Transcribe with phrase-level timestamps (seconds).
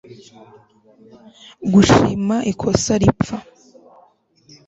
[1.73, 3.37] gushima ikosa ripfa